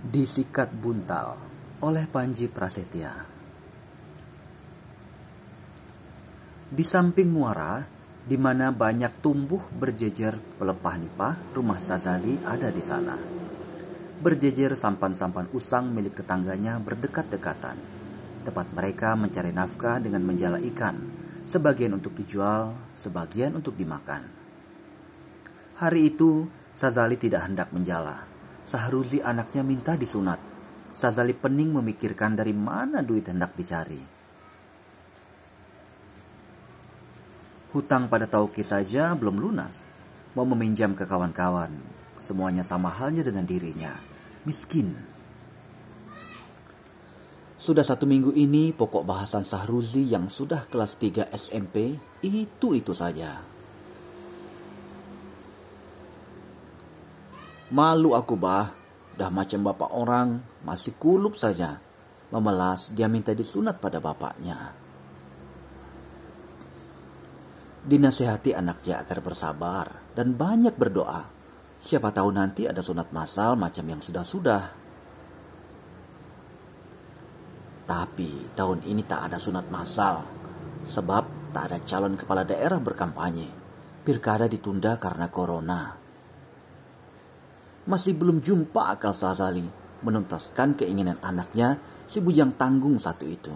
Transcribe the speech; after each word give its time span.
Disikat 0.00 0.72
Buntal 0.72 1.36
oleh 1.84 2.08
Panji 2.08 2.48
Prasetya. 2.48 3.20
Di 6.72 6.80
samping 6.80 7.28
muara, 7.28 7.84
di 8.24 8.40
mana 8.40 8.72
banyak 8.72 9.20
tumbuh 9.20 9.60
berjejer 9.68 10.40
pelepah 10.56 10.96
nipah, 10.96 11.52
rumah 11.52 11.76
Sazali 11.76 12.32
ada 12.48 12.72
di 12.72 12.80
sana. 12.80 13.12
Berjejer 14.24 14.72
sampan-sampan 14.72 15.52
usang 15.52 15.92
milik 15.92 16.16
tetangganya 16.16 16.80
berdekat-dekatan. 16.80 17.76
Tempat 18.48 18.72
mereka 18.72 19.12
mencari 19.20 19.52
nafkah 19.52 20.00
dengan 20.00 20.24
menjala 20.24 20.64
ikan, 20.64 20.96
sebagian 21.44 21.92
untuk 21.92 22.16
dijual, 22.16 22.72
sebagian 22.96 23.52
untuk 23.52 23.76
dimakan. 23.76 24.24
Hari 25.76 26.00
itu, 26.08 26.48
Sazali 26.72 27.20
tidak 27.20 27.52
hendak 27.52 27.68
menjala 27.76 28.39
Sahruzi 28.66 29.20
anaknya 29.20 29.62
minta 29.64 29.96
disunat. 29.96 30.40
Sazali 30.90 31.32
pening 31.32 31.76
memikirkan 31.76 32.34
dari 32.34 32.52
mana 32.52 33.00
duit 33.00 33.28
hendak 33.30 33.54
dicari. 33.56 34.02
Hutang 37.70 38.10
pada 38.10 38.26
Tauki 38.26 38.66
saja 38.66 39.14
belum 39.14 39.38
lunas. 39.38 39.86
Mau 40.34 40.42
meminjam 40.42 40.98
ke 40.98 41.06
kawan-kawan. 41.06 41.70
Semuanya 42.18 42.66
sama 42.66 42.90
halnya 42.90 43.22
dengan 43.22 43.46
dirinya. 43.46 43.94
Miskin. 44.42 44.90
Sudah 47.60 47.84
satu 47.84 48.08
minggu 48.08 48.32
ini 48.34 48.72
pokok 48.72 49.04
bahasan 49.04 49.44
Sahruzi 49.46 50.08
yang 50.08 50.32
sudah 50.32 50.66
kelas 50.66 50.96
3 50.96 51.28
SMP 51.30 51.94
itu-itu 52.24 52.96
saja. 52.96 53.38
Malu 57.70 58.18
aku 58.18 58.34
bah, 58.34 58.66
dah 59.14 59.30
macam 59.30 59.62
bapak 59.70 59.94
orang, 59.94 60.42
masih 60.66 60.98
kulup 60.98 61.38
saja. 61.38 61.78
Memelas, 62.34 62.90
dia 62.90 63.06
minta 63.06 63.30
disunat 63.30 63.78
pada 63.78 64.02
bapaknya. 64.02 64.74
Dinasehati 67.86 68.58
anaknya 68.58 69.06
agar 69.06 69.22
bersabar 69.22 69.86
dan 70.18 70.34
banyak 70.34 70.74
berdoa. 70.74 71.22
Siapa 71.78 72.10
tahu 72.10 72.34
nanti 72.34 72.66
ada 72.66 72.82
sunat 72.82 73.14
masal 73.14 73.54
macam 73.54 73.86
yang 73.86 74.02
sudah-sudah. 74.02 74.62
Tapi 77.86 78.30
tahun 78.58 78.82
ini 78.82 79.06
tak 79.06 79.30
ada 79.30 79.38
sunat 79.38 79.70
masal, 79.70 80.26
sebab 80.90 81.54
tak 81.54 81.70
ada 81.70 81.78
calon 81.86 82.18
kepala 82.18 82.42
daerah 82.42 82.82
berkampanye. 82.82 83.46
Pilkada 84.02 84.50
ditunda 84.50 84.98
karena 84.98 85.30
corona 85.30 86.09
masih 87.90 88.14
belum 88.14 88.38
jumpa 88.38 88.94
akal 88.94 89.10
Sazali 89.10 89.66
menuntaskan 90.06 90.78
keinginan 90.78 91.18
anaknya 91.20 91.82
si 92.06 92.22
bujang 92.22 92.54
tanggung 92.54 92.96
satu 93.02 93.26
itu. 93.26 93.52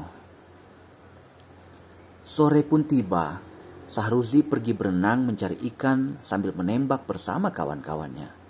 Sore 2.24 2.66
pun 2.66 2.82
tiba, 2.88 3.38
Sahruzi 3.84 4.42
pergi 4.42 4.72
berenang 4.74 5.28
mencari 5.28 5.60
ikan 5.70 6.18
sambil 6.24 6.56
menembak 6.56 7.06
bersama 7.06 7.52
kawan-kawannya. 7.52 8.42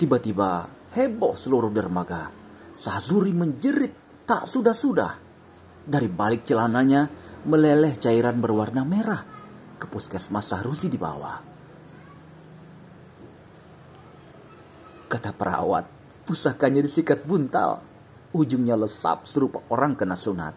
Tiba-tiba 0.00 0.64
heboh 0.96 1.36
seluruh 1.36 1.68
dermaga. 1.68 2.32
Sahzuri 2.72 3.36
menjerit 3.36 4.24
tak 4.24 4.48
sudah-sudah. 4.48 5.12
Dari 5.84 6.08
balik 6.08 6.48
celananya 6.48 7.04
meleleh 7.44 8.00
cairan 8.00 8.40
berwarna 8.40 8.82
merah. 8.88 9.22
Ke 9.76 9.84
puskesmas 9.84 10.48
Sahruzi 10.48 10.88
di 10.88 10.96
bawah. 10.96 11.49
Kata 15.10 15.34
perawat, 15.34 15.90
pusakanya 16.22 16.86
disikat 16.86 17.26
buntal. 17.26 17.82
Ujungnya 18.30 18.78
lesap 18.78 19.26
serupa 19.26 19.58
orang 19.74 19.98
kena 19.98 20.14
sunat. 20.14 20.54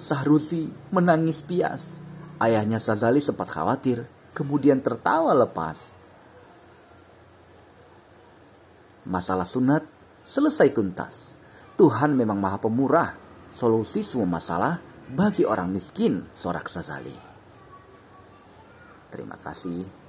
Sahrusi 0.00 0.72
menangis 0.88 1.44
pias. 1.44 2.00
Ayahnya 2.40 2.80
Sazali 2.80 3.20
sempat 3.20 3.52
khawatir, 3.52 4.08
kemudian 4.32 4.80
tertawa 4.80 5.36
lepas. 5.36 5.92
Masalah 9.04 9.44
sunat 9.44 9.84
selesai 10.24 10.72
tuntas. 10.72 11.36
Tuhan 11.76 12.16
memang 12.16 12.40
maha 12.40 12.56
pemurah. 12.56 13.12
Solusi 13.52 14.00
semua 14.02 14.40
masalah 14.40 14.80
bagi 15.12 15.44
orang 15.44 15.68
miskin, 15.68 16.24
sorak 16.32 16.66
Sazali. 16.72 17.14
Terima 19.12 19.36
kasih. 19.38 20.03